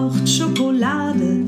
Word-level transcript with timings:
braucht 0.00 0.26
Schokolade. 0.26 1.39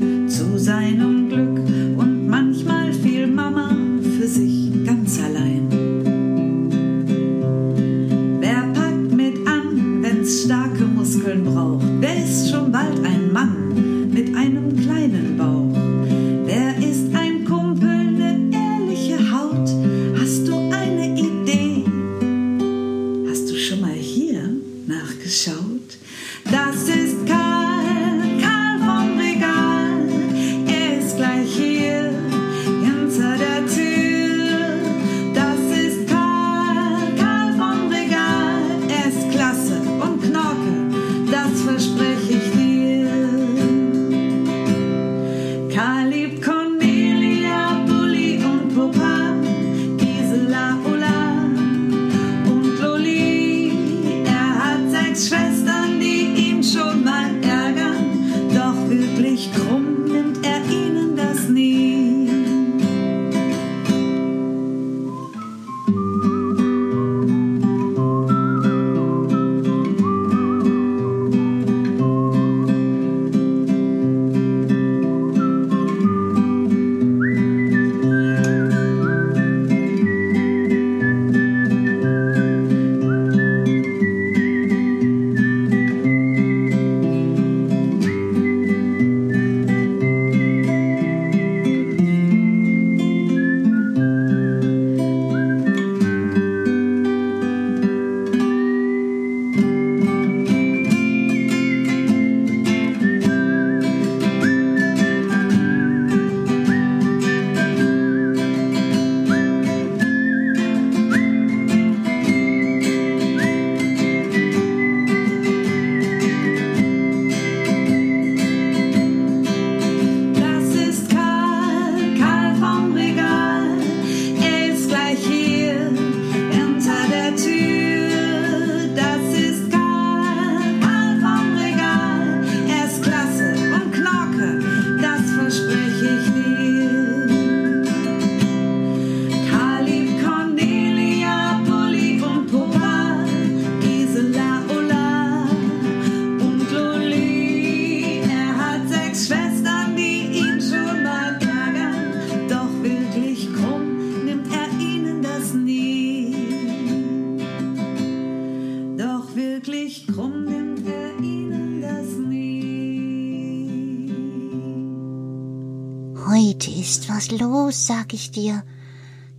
los, 167.73 167.87
sag 167.87 168.13
ich 168.13 168.31
dir. 168.31 168.63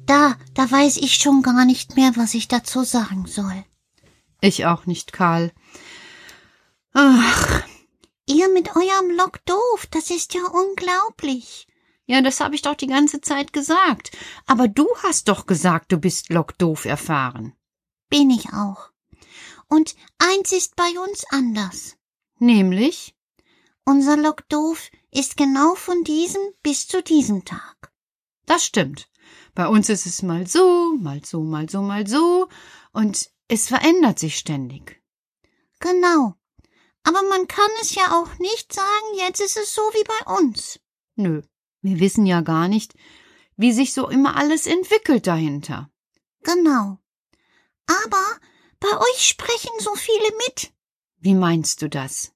Da, 0.06 0.36
da 0.54 0.70
weiß 0.70 0.98
ich 0.98 1.14
schon 1.14 1.42
gar 1.42 1.64
nicht 1.64 1.96
mehr, 1.96 2.12
was 2.16 2.34
ich 2.34 2.48
dazu 2.48 2.84
sagen 2.84 3.26
soll. 3.26 3.64
Ich 4.40 4.66
auch 4.66 4.86
nicht, 4.86 5.12
Karl. 5.12 5.52
Ach. 6.92 7.62
Ihr 8.26 8.48
mit 8.48 8.75
eurem 8.75 9.16
Lock 9.16 9.44
doof, 9.44 9.86
das 9.90 10.10
ist 10.10 10.34
ja 10.34 10.42
unglaublich. 10.46 11.66
Ja, 12.06 12.20
das 12.20 12.40
habe 12.40 12.54
ich 12.54 12.62
doch 12.62 12.75
die 12.75 12.86
ganze 12.86 13.20
Zeit 13.20 13.52
gesagt. 13.52 14.10
Aber 14.46 14.69
du 14.69 14.86
hast 15.02 15.28
doch 15.28 15.46
gesagt, 15.46 15.92
du 15.92 15.98
bist 15.98 16.31
Lock 16.31 16.58
doof 16.58 16.84
erfahren. 16.84 17.54
Bin 18.10 18.31
ich 18.31 18.52
auch. 18.52 18.90
Und 19.69 19.94
eins 20.19 20.52
ist 20.52 20.76
bei 20.76 20.90
uns 21.06 21.25
anders. 21.31 21.96
Nämlich? 22.38 23.14
Unser 23.84 24.16
Lock 24.16 24.48
doof 24.48 24.90
ist 25.10 25.36
genau 25.36 25.75
von 25.75 26.04
diesem 26.04 26.42
bis 26.62 26.86
zu 26.86 27.02
diesem 27.02 27.44
Tag. 27.44 27.94
Das 28.46 28.64
stimmt. 28.64 29.08
Bei 29.55 29.69
uns 29.69 29.88
ist 29.88 30.06
es 30.06 30.23
mal 30.23 30.46
so, 30.46 30.96
mal 30.99 31.25
so, 31.25 31.43
mal 31.43 31.69
so, 31.69 31.82
mal 31.82 32.06
so, 32.06 32.49
und 32.93 33.31
es 33.49 33.69
verändert 33.69 34.19
sich 34.19 34.37
ständig. 34.37 35.02
Genau. 35.81 36.35
Aber 37.05 37.23
man 37.23 37.46
kann 37.46 37.70
es 37.81 37.94
ja 37.94 38.12
auch 38.12 38.38
nicht 38.38 38.73
sagen, 38.73 39.06
jetzt 39.17 39.41
ist 39.41 39.56
es 39.56 39.75
so 39.75 39.82
wie 39.82 40.05
bei 40.05 40.38
uns. 40.38 40.81
Nö, 41.17 41.43
wir 41.82 42.00
wissen 42.00 42.26
ja 42.26 42.41
gar 42.41 42.69
nicht, 42.69 42.94
wie 43.56 43.73
sich 43.73 43.93
so 43.93 44.08
immer 44.08 44.37
alles 44.37 44.67
entwickelt 44.67 45.26
dahinter. 45.26 45.91
Genau. 46.43 46.99
Aber 47.87 48.25
bei 48.81 48.88
euch 48.99 49.26
sprechen 49.26 49.73
so 49.79 49.94
viele 49.94 50.31
mit. 50.46 50.73
Wie 51.19 51.35
meinst 51.35 51.82
du 51.82 51.88
das? 51.88 52.32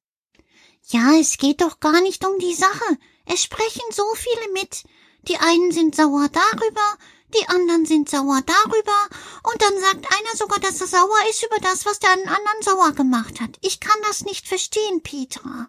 Ja, 0.85 1.13
es 1.19 1.39
geht 1.39 1.61
doch 1.61 1.81
gar 1.81 2.01
nicht 2.01 2.25
um 2.25 2.39
die 2.39 2.55
Sache. 2.55 2.99
Es 3.27 3.43
sprechen 3.43 3.83
so 3.91 4.05
viele 4.15 4.53
mit. 4.53 4.85
Die 5.29 5.37
einen 5.37 5.73
sind 5.73 5.95
sauer 5.95 6.29
darüber, 6.29 6.99
die 7.35 7.47
anderen 7.49 7.85
sind 7.85 8.09
sauer 8.09 8.41
darüber, 8.41 9.09
und 9.43 9.61
dann 9.61 9.79
sagt 9.79 10.07
einer 10.07 10.37
sogar, 10.37 10.59
dass 10.61 10.81
er 10.81 10.87
sauer 10.87 11.19
ist 11.29 11.45
über 11.45 11.59
das, 11.61 11.85
was 11.85 11.99
der 11.99 12.13
anderen 12.13 12.63
sauer 12.63 12.93
gemacht 12.93 13.41
hat. 13.41 13.59
Ich 13.61 13.81
kann 13.81 14.01
das 14.07 14.25
nicht 14.25 14.49
verstehen, 14.49 15.03
Petra. 15.03 15.69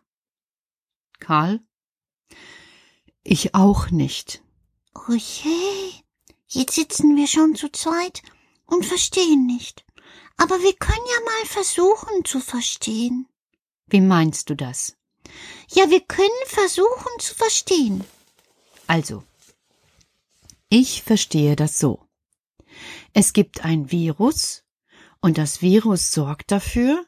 Karl? 1.19 1.59
Ich 3.23 3.53
auch 3.53 3.91
nicht. 3.91 4.41
Oh 4.95 5.13
je, 5.13 5.91
jetzt 6.47 6.75
sitzen 6.75 7.17
wir 7.17 7.27
schon 7.27 7.55
zu 7.55 7.69
zweit 7.69 8.21
und 8.65 8.85
verstehen 8.85 9.45
nicht. 9.45 9.85
Aber 10.37 10.61
wir 10.61 10.73
können 10.73 11.05
ja 11.05 11.25
mal 11.25 11.45
versuchen 11.45 12.23
zu 12.23 12.39
verstehen. 12.39 13.27
Wie 13.87 14.01
meinst 14.01 14.49
du 14.49 14.55
das? 14.55 14.95
Ja, 15.69 15.89
wir 15.89 15.99
können 15.99 16.29
versuchen 16.45 17.19
zu 17.19 17.35
verstehen. 17.35 18.05
Also, 18.87 19.23
ich 20.69 21.03
verstehe 21.03 21.55
das 21.55 21.79
so. 21.79 22.07
Es 23.13 23.33
gibt 23.33 23.65
ein 23.65 23.91
Virus, 23.91 24.63
und 25.21 25.37
das 25.37 25.61
Virus 25.61 26.11
sorgt 26.11 26.51
dafür, 26.51 27.05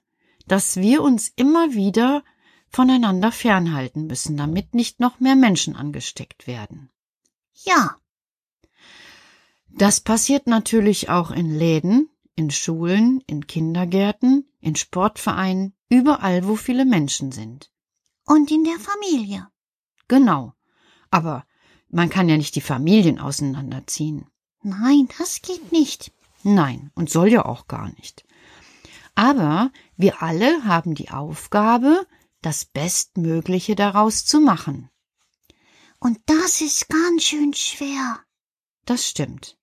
dass 0.47 0.77
wir 0.77 1.01
uns 1.01 1.29
immer 1.35 1.73
wieder 1.73 2.23
voneinander 2.67 3.31
fernhalten 3.31 4.07
müssen, 4.07 4.37
damit 4.37 4.73
nicht 4.73 4.99
noch 4.99 5.19
mehr 5.19 5.35
Menschen 5.35 5.75
angesteckt 5.75 6.47
werden. 6.47 6.89
Ja. 7.53 7.97
Das 9.69 9.99
passiert 9.99 10.47
natürlich 10.47 11.09
auch 11.09 11.31
in 11.31 11.57
Läden, 11.57 12.09
in 12.35 12.49
Schulen, 12.49 13.21
in 13.27 13.47
Kindergärten, 13.47 14.49
in 14.59 14.75
Sportvereinen, 14.75 15.73
überall, 15.89 16.47
wo 16.47 16.55
viele 16.55 16.85
Menschen 16.85 17.31
sind. 17.31 17.71
Und 18.25 18.51
in 18.51 18.63
der 18.63 18.79
Familie. 18.79 19.47
Genau. 20.07 20.53
Aber 21.09 21.45
man 21.91 22.09
kann 22.09 22.29
ja 22.29 22.37
nicht 22.37 22.55
die 22.55 22.61
Familien 22.61 23.19
auseinanderziehen. 23.19 24.27
Nein, 24.63 25.09
das 25.17 25.41
geht 25.41 25.71
nicht. 25.71 26.11
Nein, 26.43 26.91
und 26.95 27.09
soll 27.09 27.31
ja 27.31 27.45
auch 27.45 27.67
gar 27.67 27.89
nicht. 27.93 28.25
Aber 29.13 29.71
wir 29.97 30.23
alle 30.23 30.63
haben 30.63 30.95
die 30.95 31.09
Aufgabe, 31.09 32.07
das 32.41 32.65
Bestmögliche 32.65 33.75
daraus 33.75 34.25
zu 34.25 34.39
machen. 34.39 34.89
Und 35.99 36.17
das 36.25 36.61
ist 36.61 36.89
ganz 36.89 37.23
schön 37.23 37.53
schwer. 37.53 38.19
Das 38.85 39.07
stimmt. 39.07 39.57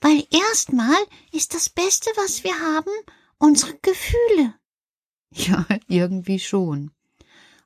Weil 0.00 0.26
erstmal 0.30 0.96
ist 1.30 1.54
das 1.54 1.68
Beste, 1.68 2.10
was 2.16 2.42
wir 2.42 2.58
haben, 2.58 2.90
unsere 3.38 3.78
Gefühle. 3.78 4.54
Ja, 5.30 5.66
irgendwie 5.86 6.40
schon. 6.40 6.90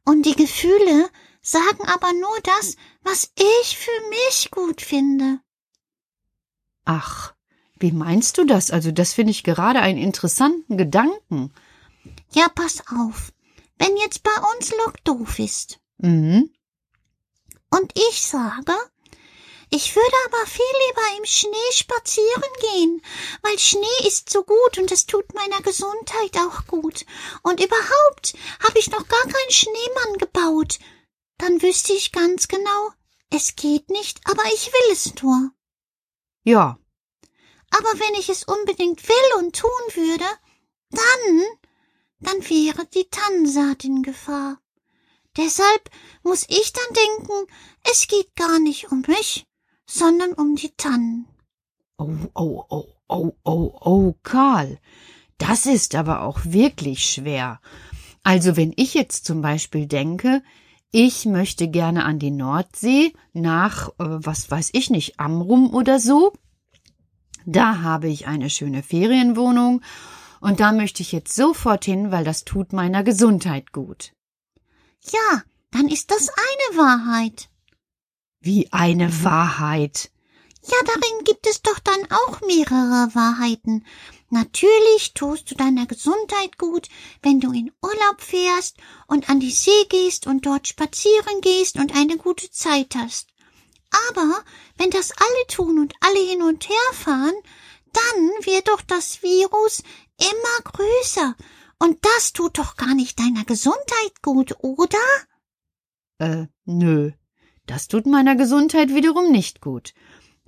Und 0.05 0.27
die 0.27 0.37
Gefühle 0.37 1.09
sagen 1.47 1.87
aber 1.87 2.13
nur 2.13 2.41
das, 2.43 2.77
was 3.03 3.31
ich 3.39 3.79
für 3.79 4.09
mich 4.11 4.51
gut 4.51 4.83
finde. 4.83 5.39
Ach, 6.85 7.35
wie 7.79 7.93
meinst 7.93 8.39
du 8.39 8.45
das? 8.45 8.71
Also 8.71 8.91
das 8.91 9.13
finde 9.13 9.31
ich 9.31 9.45
gerade 9.45 9.81
einen 9.81 9.99
interessanten 9.99 10.77
Gedanken. 10.77 11.53
Ja, 12.33 12.49
pass 12.49 12.83
auf. 12.89 13.33
Wenn 13.79 13.97
jetzt 13.97 14.23
bei 14.23 14.33
uns 14.55 14.71
Lok 14.71 15.05
doof 15.05 15.39
ist. 15.39 15.79
Mhm. 15.99 16.51
Und 17.71 17.93
ich 17.95 18.23
sage, 18.23 18.73
ich 19.71 19.95
würde 19.95 20.17
aber 20.27 20.47
viel 20.47 20.65
lieber 20.89 21.19
im 21.19 21.25
Schnee 21.27 21.73
spazieren 21.73 22.53
gehen, 22.73 23.03
weil 23.43 23.59
Schnee 23.59 24.07
ist 24.09 24.31
so 24.31 24.43
gut 24.43 24.79
und 24.79 24.91
es 24.91 25.07
tut 25.07 25.35
meiner 25.35 25.61
Gesundheit 25.63 26.37
auch 26.39 26.67
gut. 26.67 27.05
Und 27.43 27.61
überhaupt 27.63 28.35
habe 28.67 28.79
ich 28.79 28.91
noch 28.91 29.07
gar 29.07 29.23
keinen 29.23 29.51
Schneemann 29.51 30.19
gebaut. 30.19 30.79
Dann 31.39 31.61
wüsste 31.63 31.93
ich 31.93 32.13
ganz 32.13 32.49
genau, 32.49 32.91
es 33.31 33.57
geht 33.57 33.91
nicht, 33.91 34.21
aber 34.25 34.43
ich 34.55 34.73
will 34.73 34.93
es 34.93 35.15
nur. 35.23 35.51
Ja. 36.45 36.79
Aber 37.71 37.99
wenn 37.99 38.19
ich 38.19 38.29
es 38.29 38.45
unbedingt 38.45 39.07
will 39.09 39.39
und 39.39 39.57
tun 39.57 39.71
würde, 39.95 40.25
dann, 40.91 41.43
dann 42.21 42.49
wäre 42.49 42.87
die 42.87 43.09
Tannensaat 43.11 43.85
in 43.85 44.03
Gefahr. 44.03 44.61
Deshalb 45.37 45.91
muss 46.23 46.47
ich 46.49 46.73
dann 46.73 46.95
denken, 46.95 47.53
es 47.91 48.07
geht 48.09 48.35
gar 48.37 48.59
nicht 48.59 48.91
um 48.91 49.03
mich, 49.07 49.47
sondern 49.85 50.33
um 50.33 50.57
die 50.57 50.71
Tannen. 50.77 51.29
Oh, 51.99 52.17
oh, 52.35 52.65
oh, 52.69 52.93
oh, 53.09 53.33
oh, 53.45 53.79
oh, 53.81 54.15
Karl. 54.23 54.81
Das 55.39 55.67
ist 55.67 55.95
aber 55.95 56.23
auch 56.23 56.41
wirklich 56.45 57.05
schwer. 57.05 57.61
Also 58.23 58.57
wenn 58.57 58.73
ich 58.77 58.95
jetzt 58.95 59.27
zum 59.27 59.43
Beispiel 59.43 59.87
denke, 59.87 60.43
ich 60.91 61.27
möchte 61.27 61.69
gerne 61.69 62.05
an 62.05 62.19
die 62.19 62.31
Nordsee 62.31 63.13
nach, 63.33 63.89
äh, 63.91 63.93
was 63.99 64.51
weiß 64.51 64.71
ich 64.73 64.91
nicht, 64.91 65.19
Amrum 65.21 65.75
oder 65.75 65.99
so, 65.99 66.33
da 67.45 67.81
habe 67.83 68.09
ich 68.09 68.27
eine 68.27 68.51
schöne 68.51 68.83
Ferienwohnung 68.83 69.83
und 70.41 70.61
da 70.61 70.73
möchte 70.73 71.03
ich 71.03 71.13
jetzt 71.13 71.35
sofort 71.35 71.85
hin, 71.85 72.11
weil 72.11 72.25
das 72.25 72.45
tut 72.45 72.73
meiner 72.73 73.05
Gesundheit 73.05 73.73
gut. 73.73 74.13
Ja, 75.13 75.43
dann 75.71 75.89
ist 75.89 76.11
das 76.11 76.29
eine 76.29 76.79
Wahrheit. 76.79 77.49
Wie 78.41 78.73
eine 78.73 79.23
Wahrheit. 79.25 80.11
Ja, 80.63 80.77
darin 80.85 81.25
gibt 81.25 81.47
es 81.47 81.63
doch 81.63 81.79
dann 81.79 82.01
auch 82.11 82.41
mehrere 82.41 83.15
Wahrheiten. 83.15 83.85
Natürlich 84.29 85.15
tust 85.15 85.51
du 85.51 85.55
deiner 85.55 85.87
Gesundheit 85.87 86.59
gut, 86.59 86.89
wenn 87.23 87.41
du 87.41 87.53
in 87.53 87.71
Urlaub 87.83 88.21
fährst 88.21 88.77
und 89.07 89.31
an 89.31 89.39
die 89.39 89.53
See 89.53 89.85
gehst 89.89 90.27
und 90.27 90.47
dort 90.47 90.67
spazieren 90.67 91.41
gehst 91.43 91.77
und 91.77 91.95
eine 91.95 92.17
gute 92.17 92.51
Zeit 92.51 92.95
hast. 92.97 93.29
Aber 94.11 94.43
wenn 94.79 94.91
das 94.91 95.13
alle 95.13 95.47
tun 95.49 95.79
und 95.79 95.95
alle 96.01 96.19
hin 96.19 96.43
und 96.43 96.69
her 96.69 96.93
fahren, 96.93 97.35
dann 97.93 98.31
wird 98.45 98.69
doch 98.69 98.83
das 98.83 99.23
Virus 99.23 99.83
immer 100.19 100.73
größer. 100.73 101.37
Und 101.79 101.99
das 102.05 102.33
tut 102.33 102.59
doch 102.59 102.77
gar 102.77 102.95
nicht 102.95 103.19
deiner 103.19 103.45
Gesundheit 103.45 104.23
gut, 104.23 104.55
oder? 104.61 104.99
Äh, 106.19 106.47
nö. 106.65 107.13
Das 107.67 107.89
tut 107.89 108.07
meiner 108.07 108.37
Gesundheit 108.37 108.95
wiederum 108.95 109.31
nicht 109.31 109.61
gut. 109.61 109.93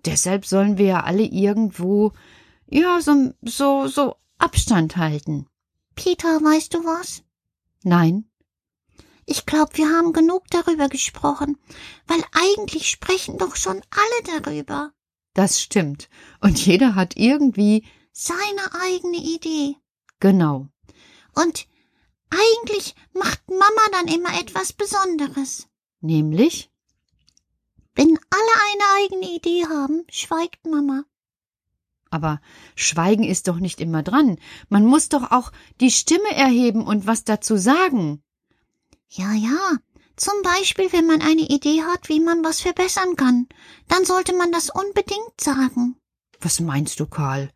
Deshalb 0.04 0.46
sollen 0.46 0.78
wir 0.78 0.86
ja 0.86 1.00
alle 1.02 1.24
irgendwo, 1.24 2.12
ja, 2.70 3.00
so, 3.00 3.32
so, 3.42 3.88
so 3.88 4.16
Abstand 4.38 4.96
halten. 4.96 5.46
Peter, 5.94 6.40
weißt 6.40 6.74
du 6.74 6.84
was? 6.84 7.22
Nein. 7.82 8.30
Ich 9.26 9.46
glaube, 9.46 9.76
wir 9.76 9.90
haben 9.90 10.12
genug 10.12 10.44
darüber 10.50 10.88
gesprochen, 10.88 11.58
weil 12.06 12.22
eigentlich 12.32 12.88
sprechen 12.88 13.36
doch 13.36 13.56
schon 13.56 13.82
alle 13.90 14.40
darüber. 14.40 14.92
Das 15.34 15.60
stimmt. 15.60 16.08
Und 16.40 16.64
jeder 16.64 16.94
hat 16.94 17.16
irgendwie 17.16 17.86
seine 18.12 18.72
eigene 18.80 19.18
Idee. 19.18 19.76
Genau. 20.20 20.68
Und 21.34 21.68
eigentlich 22.30 22.94
macht 23.12 23.48
Mama 23.48 23.82
dann 23.92 24.08
immer 24.08 24.38
etwas 24.40 24.72
Besonderes. 24.72 25.68
Nämlich? 26.00 26.70
Wenn 27.94 28.18
alle 28.30 28.54
eine 28.70 29.04
eigene 29.04 29.36
Idee 29.36 29.66
haben, 29.66 30.04
schweigt 30.10 30.66
Mama. 30.66 31.04
Aber 32.10 32.40
Schweigen 32.74 33.24
ist 33.24 33.48
doch 33.48 33.58
nicht 33.58 33.80
immer 33.80 34.02
dran. 34.02 34.38
Man 34.68 34.84
muss 34.84 35.08
doch 35.08 35.30
auch 35.30 35.52
die 35.80 35.90
Stimme 35.90 36.34
erheben 36.34 36.86
und 36.86 37.06
was 37.06 37.24
dazu 37.24 37.56
sagen. 37.56 38.22
Ja, 39.08 39.32
ja. 39.32 39.76
Zum 40.16 40.34
Beispiel, 40.42 40.92
wenn 40.92 41.06
man 41.06 41.22
eine 41.22 41.42
Idee 41.42 41.82
hat, 41.82 42.08
wie 42.08 42.20
man 42.20 42.42
was 42.42 42.60
verbessern 42.60 43.14
kann, 43.16 43.46
dann 43.86 44.04
sollte 44.04 44.34
man 44.34 44.50
das 44.50 44.68
unbedingt 44.70 45.40
sagen. 45.40 45.96
Was 46.40 46.60
meinst 46.60 46.98
du, 46.98 47.06
Karl? 47.06 47.50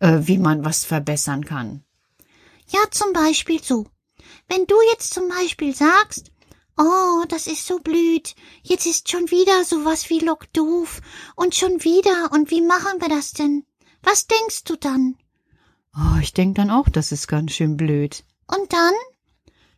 Äh, 0.00 0.20
wie 0.22 0.38
man 0.38 0.64
was 0.64 0.84
verbessern 0.84 1.44
kann? 1.44 1.82
Ja, 2.68 2.80
zum 2.90 3.12
Beispiel 3.12 3.62
so. 3.62 3.86
Wenn 4.48 4.66
du 4.66 4.74
jetzt 4.92 5.14
zum 5.14 5.28
Beispiel 5.28 5.74
sagst, 5.74 6.30
Oh, 6.76 7.24
das 7.28 7.46
ist 7.46 7.66
so 7.66 7.78
blöd. 7.78 8.34
Jetzt 8.62 8.86
ist 8.86 9.08
schon 9.08 9.30
wieder 9.30 9.64
sowas 9.64 10.10
wie 10.10 10.18
Lock 10.18 10.52
doof. 10.52 11.00
Und 11.36 11.54
schon 11.54 11.84
wieder. 11.84 12.32
Und 12.32 12.50
wie 12.50 12.62
machen 12.62 13.00
wir 13.00 13.08
das 13.08 13.32
denn? 13.32 13.64
Was 14.04 14.26
denkst 14.26 14.64
du 14.64 14.76
dann? 14.76 15.16
Oh, 15.96 16.18
ich 16.20 16.32
denk 16.32 16.56
dann 16.56 16.70
auch, 16.70 16.88
das 16.88 17.12
ist 17.12 17.26
ganz 17.26 17.52
schön 17.52 17.76
blöd. 17.76 18.24
Und 18.46 18.72
dann? 18.72 18.94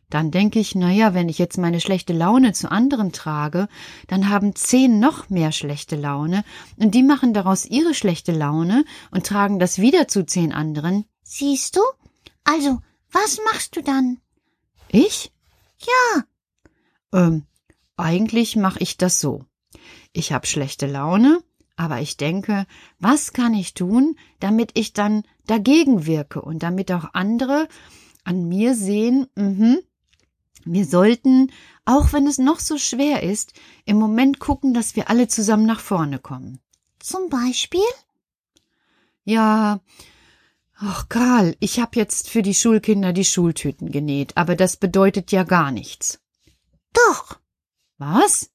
Dann 0.09 0.31
denke 0.31 0.59
ich, 0.59 0.73
na 0.73 0.91
ja, 0.91 1.13
wenn 1.13 1.27
ich 1.27 1.37
jetzt 1.37 1.57
meine 1.57 1.81
schlechte 1.81 2.13
Laune 2.13 2.53
zu 2.53 2.71
anderen 2.71 3.11
trage, 3.11 3.67
dann 4.07 4.29
haben 4.29 4.55
zehn 4.55 4.99
noch 4.99 5.29
mehr 5.29 5.51
schlechte 5.51 5.97
Laune 5.97 6.45
und 6.77 6.95
die 6.95 7.03
machen 7.03 7.33
daraus 7.33 7.65
ihre 7.65 7.93
schlechte 7.93 8.31
Laune 8.31 8.85
und 9.11 9.25
tragen 9.25 9.59
das 9.59 9.79
wieder 9.79 10.07
zu 10.07 10.25
zehn 10.25 10.53
anderen. 10.53 11.05
Siehst 11.23 11.75
du? 11.75 11.81
Also, 12.45 12.79
was 13.11 13.39
machst 13.51 13.75
du 13.75 13.83
dann? 13.83 14.21
Ich? 14.87 15.33
Ja. 15.79 16.23
Ähm, 17.11 17.45
eigentlich 17.97 18.55
mache 18.55 18.79
ich 18.79 18.95
das 18.95 19.19
so. 19.19 19.43
Ich 20.13 20.31
habe 20.31 20.47
schlechte 20.47 20.87
Laune, 20.87 21.43
aber 21.77 22.01
ich 22.01 22.17
denke, 22.17 22.65
was 22.99 23.31
kann 23.31 23.53
ich 23.53 23.73
tun, 23.73 24.17
damit 24.39 24.71
ich 24.73 24.93
dann 24.93 25.23
dagegen 25.45 26.05
wirke 26.05 26.41
und 26.41 26.63
damit 26.63 26.91
auch 26.91 27.13
andere 27.13 27.69
an 28.25 28.49
mir 28.49 28.75
sehen, 28.75 29.27
mhm, 29.35 29.79
wir 30.65 30.85
sollten, 30.85 31.51
auch 31.85 32.11
wenn 32.11 32.27
es 32.27 32.39
noch 32.39 32.59
so 32.59 32.77
schwer 32.77 33.23
ist, 33.23 33.53
im 33.85 33.97
Moment 33.97 34.39
gucken, 34.39 34.73
dass 34.73 34.97
wir 34.97 35.09
alle 35.09 35.29
zusammen 35.29 35.65
nach 35.65 35.79
vorne 35.79 36.19
kommen. 36.19 36.59
Zum 36.99 37.29
Beispiel? 37.29 37.79
Ja, 39.23 39.79
ach 40.75 41.07
Karl, 41.07 41.55
ich 41.59 41.79
habe 41.79 41.91
jetzt 41.95 42.29
für 42.29 42.41
die 42.41 42.55
Schulkinder 42.55 43.13
die 43.13 43.23
Schultüten 43.23 43.91
genäht, 43.91 44.35
aber 44.35 44.55
das 44.55 44.75
bedeutet 44.77 45.31
ja 45.31 45.43
gar 45.43 45.71
nichts. 45.71 46.19
Doch. 46.91 47.39
Was? 47.97 48.49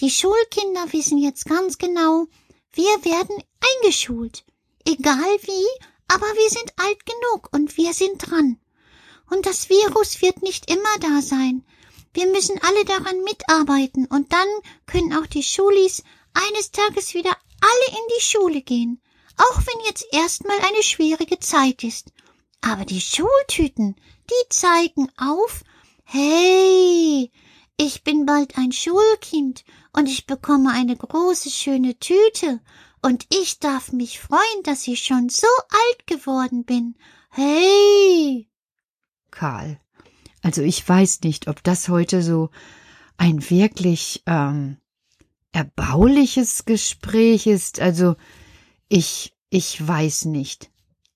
Die 0.00 0.10
Schulkinder 0.10 0.92
wissen 0.92 1.18
jetzt 1.18 1.46
ganz 1.46 1.78
genau, 1.78 2.26
wir 2.74 3.04
werden 3.04 3.42
eingeschult. 3.82 4.44
Egal 4.86 5.38
wie, 5.42 5.66
aber 6.08 6.26
wir 6.26 6.50
sind 6.50 6.72
alt 6.76 7.06
genug 7.06 7.48
und 7.52 7.76
wir 7.76 7.94
sind 7.94 8.18
dran. 8.18 8.58
Und 9.30 9.46
das 9.46 9.68
Virus 9.68 10.20
wird 10.20 10.42
nicht 10.42 10.70
immer 10.70 10.98
da 11.00 11.22
sein. 11.22 11.64
Wir 12.12 12.26
müssen 12.26 12.60
alle 12.62 12.84
daran 12.84 13.22
mitarbeiten 13.24 14.06
und 14.06 14.32
dann 14.32 14.48
können 14.86 15.14
auch 15.14 15.26
die 15.26 15.42
Schulis 15.42 16.02
eines 16.34 16.70
Tages 16.70 17.14
wieder 17.14 17.36
alle 17.60 17.98
in 17.98 18.06
die 18.16 18.22
Schule 18.22 18.62
gehen. 18.62 19.00
Auch 19.36 19.58
wenn 19.58 19.86
jetzt 19.86 20.06
erstmal 20.12 20.58
eine 20.60 20.82
schwierige 20.82 21.40
Zeit 21.40 21.82
ist. 21.82 22.12
Aber 22.60 22.84
die 22.84 23.00
Schultüten, 23.00 23.96
die 24.30 24.48
zeigen 24.48 25.10
auf, 25.16 25.64
hey, 26.04 27.30
ich 27.76 28.04
bin 28.04 28.26
bald 28.26 28.56
ein 28.56 28.72
Schulkind 28.72 29.64
und 29.94 30.08
ich 30.08 30.26
bekomme 30.26 30.72
eine 30.72 30.96
große 30.96 31.50
schöne 31.50 31.98
Tüte 31.98 32.60
und 33.00 33.26
ich 33.30 33.58
darf 33.60 33.92
mich 33.92 34.20
freuen, 34.20 34.62
dass 34.64 34.86
ich 34.86 35.04
schon 35.04 35.28
so 35.28 35.46
alt 35.68 36.06
geworden 36.06 36.64
bin. 36.64 36.96
Hey! 37.30 38.48
Karl, 39.30 39.80
also 40.42 40.62
ich 40.62 40.86
weiß 40.86 41.20
nicht, 41.22 41.48
ob 41.48 41.62
das 41.62 41.88
heute 41.88 42.22
so 42.22 42.50
ein 43.16 43.48
wirklich 43.50 44.22
ähm, 44.26 44.78
erbauliches 45.52 46.64
Gespräch 46.64 47.46
ist. 47.46 47.80
Also 47.80 48.16
ich, 48.88 49.34
ich 49.48 49.86
weiß 49.86 50.26
nicht. 50.26 50.70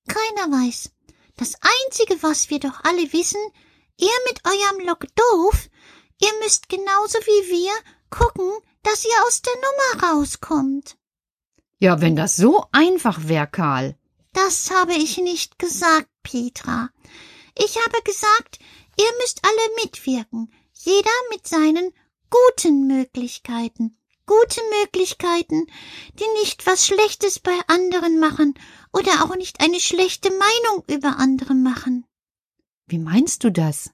Keiner 0.06 0.52
weiß. 0.56 0.90
Das 1.36 1.54
Einzige, 1.86 2.22
was 2.22 2.50
wir 2.50 2.60
doch 2.60 2.84
alle 2.84 3.12
wissen, 3.12 3.40
ihr 3.98 4.08
mit 4.28 4.40
eurem 4.44 4.86
Lock 4.86 5.06
doof, 5.14 5.68
ihr 6.20 6.32
müsst 6.42 6.68
genauso 6.68 7.18
wie 7.18 7.50
wir 7.50 7.72
gucken, 8.10 8.50
dass 8.82 9.04
ihr 9.04 9.24
aus 9.26 9.42
der 9.42 9.54
Nummer 9.54 10.12
rauskommt. 10.12 10.96
Ja, 11.78 12.00
wenn 12.00 12.16
das 12.16 12.36
so 12.36 12.66
einfach 12.72 13.28
wäre, 13.28 13.46
Karl. 13.46 13.96
Das 14.32 14.70
habe 14.70 14.94
ich 14.94 15.18
nicht 15.18 15.58
gesagt, 15.58 16.08
Petra. 16.22 16.90
Ich 17.56 17.76
habe 17.76 18.02
gesagt, 18.04 18.58
ihr 18.96 19.10
müsst 19.20 19.40
alle 19.44 19.84
mitwirken, 19.84 20.52
jeder 20.72 21.10
mit 21.30 21.46
seinen 21.46 21.92
guten 22.30 22.86
Möglichkeiten. 22.86 23.96
Gute 24.26 24.60
Möglichkeiten, 24.82 25.66
die 26.14 26.40
nicht 26.40 26.66
was 26.66 26.86
Schlechtes 26.86 27.38
bei 27.38 27.58
anderen 27.66 28.20
machen 28.20 28.54
oder 28.92 29.24
auch 29.24 29.34
nicht 29.36 29.60
eine 29.60 29.80
schlechte 29.80 30.30
Meinung 30.30 30.84
über 30.86 31.16
andere 31.16 31.54
machen. 31.54 32.04
Wie 32.86 32.98
meinst 32.98 33.42
du 33.44 33.50
das? 33.50 33.90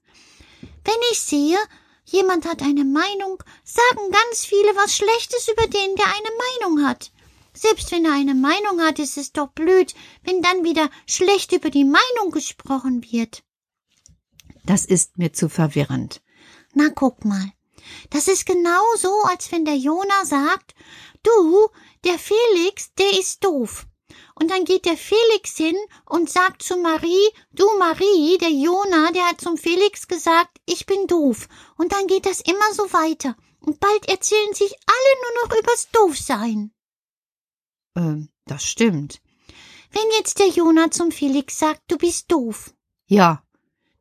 Wenn 0.85 1.01
ich 1.13 1.21
sehe, 1.21 1.59
jemand 2.05 2.47
hat 2.47 2.63
eine 2.63 2.85
Meinung, 2.85 3.43
sagen 3.65 4.11
ganz 4.11 4.45
viele 4.45 4.75
was 4.77 4.97
Schlechtes 4.97 5.49
über 5.49 5.67
den, 5.67 5.97
der 5.97 6.07
eine 6.07 6.71
Meinung 6.71 6.87
hat. 6.87 7.13
Selbst 7.53 7.93
wenn 7.93 8.05
er 8.05 8.13
eine 8.13 8.35
Meinung 8.35 8.81
hat, 8.81 8.99
ist 8.99 9.17
es 9.17 9.33
doch 9.33 9.49
blöd, 9.49 9.95
wenn 10.25 10.43
dann 10.43 10.65
wieder 10.65 10.91
schlecht 11.07 11.53
über 11.53 11.71
die 11.71 11.85
Meinung 11.85 12.33
gesprochen 12.33 13.05
wird. 13.11 13.45
Das 14.65 14.85
ist 14.85 15.19
mir 15.19 15.33
zu 15.33 15.49
verwirrend. 15.49 16.23
Na, 16.73 16.89
guck 16.89 17.25
mal. 17.25 17.53
Das 18.11 18.29
ist 18.29 18.47
genau 18.47 18.83
so, 18.97 19.13
als 19.25 19.53
wenn 19.53 19.65
der 19.65 19.77
Jona 19.77 20.25
sagt, 20.25 20.75
du, 21.23 21.69
der 22.05 22.19
Felix, 22.19 22.93
der 22.95 23.19
ist 23.19 23.45
doof. 23.45 23.87
Und 24.35 24.51
dann 24.51 24.65
geht 24.65 24.85
der 24.85 24.97
Felix 24.97 25.57
hin 25.57 25.77
und 26.07 26.29
sagt 26.29 26.63
zu 26.63 26.77
Marie, 26.77 27.29
du 27.53 27.67
Marie, 27.79 28.37
der 28.39 28.51
Jona, 28.51 29.13
der 29.13 29.29
hat 29.29 29.41
zum 29.41 29.57
Felix 29.57 30.09
gesagt, 30.09 30.59
ich 30.67 30.87
bin 30.87 31.07
doof. 31.07 31.49
Und 31.77 31.93
dann 31.93 32.07
geht 32.09 32.27
das 32.27 32.41
immer 32.41 32.75
so 32.75 32.93
weiter. 32.93 33.37
Und 33.61 33.81
bald 33.81 34.09
erzählen 34.09 34.53
sich 34.53 34.75
alle 34.87 35.21
nur 35.23 35.49
noch 35.49 35.59
übers 35.59 35.89
Doofsein. 35.93 36.75
Ähm, 37.97 38.29
das 38.45 38.65
stimmt. 38.65 39.21
Wenn 39.93 40.11
jetzt 40.19 40.41
der 40.41 40.49
Jona 40.49 40.91
zum 40.91 41.13
Felix 41.13 41.59
sagt, 41.59 41.83
du 41.87 41.97
bist 41.97 42.31
doof. 42.31 42.75
Ja. 43.07 43.45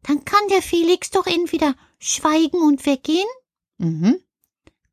Dann 0.02 0.26
kann 0.26 0.48
der 0.50 0.64
Felix 0.64 1.12
doch 1.12 1.28
entweder 1.28 1.76
schweigen 2.00 2.62
und 2.62 2.86
weggehen. 2.86 3.28
Mhm. 3.78 4.22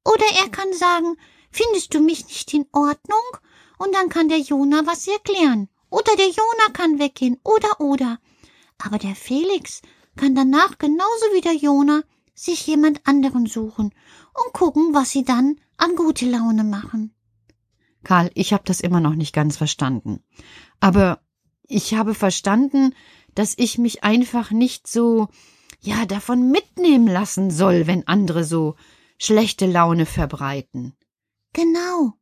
Oder 0.05 0.27
er 0.43 0.51
kann 0.51 0.73
sagen, 0.75 1.17
findest 1.51 1.95
du 1.95 2.01
mich 2.01 2.27
nicht 2.27 2.53
in 2.53 2.67
Ordnung? 2.73 3.23
Und 3.81 3.95
dann 3.95 4.11
kann 4.11 4.29
der 4.29 4.41
Jona 4.41 4.83
was 4.85 5.09
erklären. 5.09 5.71
Oder 5.89 6.15
der 6.17 6.27
Jona 6.27 6.67
kann 6.75 6.99
weggehen. 6.99 7.39
Oder, 7.43 7.81
oder. 7.81 8.19
Aber 8.77 8.99
der 8.99 9.15
Felix 9.15 9.81
kann 10.17 10.35
danach 10.35 10.77
genauso 10.77 11.27
wie 11.33 11.41
der 11.41 11.55
Jona 11.55 12.03
sich 12.35 12.67
jemand 12.67 13.01
anderen 13.07 13.47
suchen 13.47 13.95
und 14.35 14.53
gucken, 14.53 14.93
was 14.93 15.11
sie 15.11 15.25
dann 15.25 15.59
an 15.79 15.97
gute 15.97 16.27
Laune 16.27 16.63
machen. 16.63 17.15
Karl, 18.05 18.31
ich 18.35 18.53
habe 18.53 18.65
das 18.67 18.81
immer 18.81 19.01
noch 19.01 19.15
nicht 19.15 19.35
ganz 19.35 19.57
verstanden. 19.57 20.23
Aber 20.81 21.23
ich 21.67 21.95
habe 21.95 22.15
verstanden, 22.15 22.95
dass 23.35 23.55
ich 23.57 23.79
mich 23.79 24.05
einfach 24.05 24.51
nicht 24.51 24.89
so, 24.89 25.29
ja, 25.81 26.05
davon 26.05 26.51
mitnehmen 26.51 27.07
lassen 27.07 27.51
soll, 27.51 27.87
wenn 27.87 28.07
andere 28.07 28.45
so 28.45 28.77
schlechte 29.17 29.65
Laune 29.65 30.05
verbreiten. 30.05 30.95
Genau. 31.55 32.20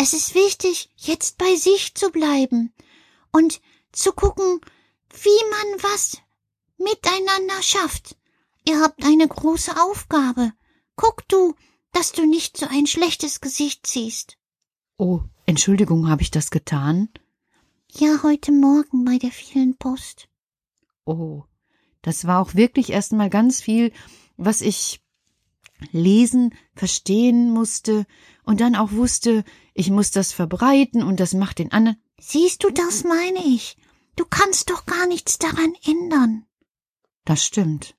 Es 0.00 0.12
ist 0.12 0.36
wichtig, 0.36 0.90
jetzt 0.96 1.38
bei 1.38 1.56
sich 1.56 1.92
zu 1.94 2.10
bleiben 2.10 2.72
und 3.32 3.60
zu 3.90 4.12
gucken, 4.12 4.60
wie 5.10 5.50
man 5.50 5.82
was 5.82 6.18
miteinander 6.78 7.60
schafft. 7.62 8.16
Ihr 8.64 8.80
habt 8.80 9.04
eine 9.04 9.26
große 9.26 9.72
Aufgabe. 9.76 10.52
Guck 10.94 11.26
du, 11.28 11.56
dass 11.92 12.12
du 12.12 12.26
nicht 12.26 12.56
so 12.56 12.66
ein 12.70 12.86
schlechtes 12.86 13.40
Gesicht 13.40 13.88
ziehst. 13.88 14.38
Oh, 14.98 15.22
Entschuldigung, 15.46 16.08
habe 16.08 16.22
ich 16.22 16.30
das 16.30 16.52
getan? 16.52 17.08
Ja, 17.90 18.22
heute 18.22 18.52
Morgen 18.52 19.04
bei 19.04 19.18
der 19.18 19.32
vielen 19.32 19.76
Post. 19.78 20.28
Oh, 21.06 21.42
das 22.02 22.24
war 22.24 22.40
auch 22.40 22.54
wirklich 22.54 22.90
erst 22.90 23.12
mal 23.12 23.30
ganz 23.30 23.60
viel, 23.60 23.92
was 24.36 24.60
ich 24.60 25.00
lesen, 25.90 26.54
verstehen 26.74 27.50
musste 27.50 28.06
und 28.44 28.60
dann 28.60 28.76
auch 28.76 28.92
wusste, 28.92 29.44
ich 29.78 29.90
muss 29.90 30.10
das 30.10 30.32
verbreiten 30.32 31.04
und 31.04 31.20
das 31.20 31.34
macht 31.34 31.60
den 31.60 31.70
anderen. 31.70 32.02
Siehst 32.20 32.64
du, 32.64 32.70
das 32.70 33.04
meine 33.04 33.44
ich. 33.44 33.76
Du 34.16 34.24
kannst 34.24 34.70
doch 34.70 34.86
gar 34.86 35.06
nichts 35.06 35.38
daran 35.38 35.72
ändern. 35.84 36.46
Das 37.24 37.44
stimmt. 37.44 37.94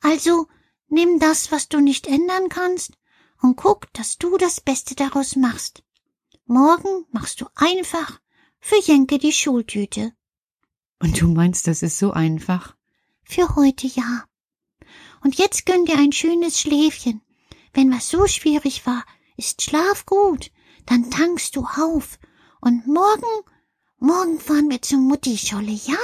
Also 0.00 0.48
nimm 0.88 1.20
das, 1.20 1.52
was 1.52 1.68
du 1.68 1.78
nicht 1.78 2.08
ändern 2.08 2.48
kannst, 2.48 2.94
und 3.40 3.54
guck, 3.54 3.92
dass 3.92 4.18
du 4.18 4.38
das 4.38 4.60
Beste 4.60 4.96
daraus 4.96 5.36
machst. 5.36 5.84
Morgen 6.46 7.04
machst 7.12 7.40
du 7.40 7.46
einfach 7.54 8.20
für 8.58 8.80
Jenke 8.80 9.18
die 9.18 9.32
Schultüte. 9.32 10.14
Und 10.98 11.20
du 11.20 11.28
meinst, 11.28 11.68
das 11.68 11.84
ist 11.84 11.98
so 11.98 12.10
einfach? 12.10 12.74
Für 13.22 13.54
heute 13.54 13.86
ja. 13.86 14.24
Und 15.22 15.36
jetzt 15.36 15.64
gönn 15.64 15.84
dir 15.84 15.98
ein 15.98 16.12
schönes 16.12 16.60
Schläfchen. 16.60 17.22
Wenn 17.72 17.92
was 17.92 18.08
so 18.08 18.26
schwierig 18.26 18.84
war, 18.84 19.04
ist 19.36 19.62
Schlaf 19.62 20.06
gut. 20.06 20.50
Dann 20.86 21.10
tankst 21.10 21.56
du 21.56 21.66
auf. 21.66 22.18
Und 22.60 22.86
morgen, 22.86 23.44
morgen 23.98 24.38
fahren 24.38 24.70
wir 24.70 24.82
zur 24.82 24.98
Muttischolle, 24.98 25.72
ja? 25.72 25.98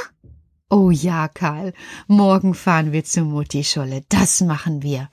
Oh 0.69 0.91
ja, 0.91 1.29
Karl. 1.29 1.73
Morgen 2.07 2.55
fahren 2.55 2.93
wir 2.93 3.05
zur 3.05 3.25
Muttischolle. 3.25 4.05
Das 4.09 4.41
machen 4.41 4.83
wir. 4.83 5.11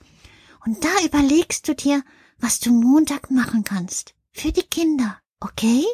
Und 0.64 0.84
da 0.84 0.88
überlegst 1.04 1.66
du 1.68 1.74
dir, 1.74 2.02
was 2.38 2.60
du 2.60 2.72
Montag 2.72 3.30
machen 3.30 3.64
kannst. 3.64 4.14
Für 4.32 4.52
die 4.52 4.62
Kinder, 4.62 5.18
okay? 5.40 5.84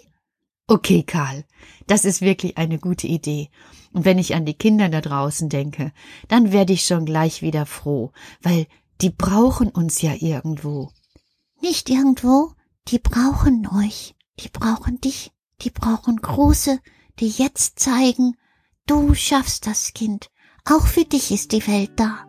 Okay, 0.68 1.04
Karl. 1.04 1.44
Das 1.86 2.04
ist 2.04 2.20
wirklich 2.20 2.58
eine 2.58 2.78
gute 2.78 3.06
Idee. 3.06 3.50
Und 3.92 4.04
wenn 4.04 4.18
ich 4.18 4.34
an 4.34 4.44
die 4.44 4.54
Kinder 4.54 4.88
da 4.88 5.00
draußen 5.00 5.48
denke, 5.48 5.92
dann 6.28 6.52
werde 6.52 6.72
ich 6.72 6.84
schon 6.84 7.06
gleich 7.06 7.40
wieder 7.40 7.66
froh, 7.66 8.12
weil 8.42 8.66
die 9.00 9.10
brauchen 9.10 9.68
uns 9.68 10.02
ja 10.02 10.14
irgendwo. 10.14 10.90
Nicht 11.60 11.88
irgendwo, 11.88 12.52
die 12.88 12.98
brauchen 12.98 13.68
euch, 13.68 14.14
die 14.40 14.48
brauchen 14.48 15.00
dich, 15.00 15.32
die 15.62 15.70
brauchen 15.70 16.16
Große, 16.16 16.78
die 17.18 17.28
jetzt 17.28 17.78
zeigen, 17.78 18.36
du 18.86 19.14
schaffst 19.14 19.66
das 19.66 19.92
Kind, 19.94 20.30
auch 20.64 20.86
für 20.86 21.04
dich 21.04 21.30
ist 21.30 21.52
die 21.52 21.66
Welt 21.66 21.92
da. 21.96 22.24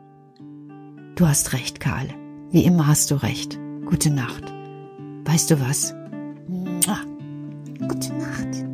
Du 1.15 1.27
hast 1.27 1.53
recht, 1.53 1.79
Karl. 1.79 2.07
Wie 2.51 2.63
immer 2.63 2.87
hast 2.87 3.11
du 3.11 3.15
recht. 3.15 3.59
Gute 3.85 4.09
Nacht. 4.09 4.43
Weißt 5.25 5.51
du 5.51 5.59
was? 5.59 5.93
Mua. 6.47 7.01
Gute 7.87 8.13
Nacht. 8.13 8.66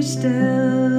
Denn 0.00 0.89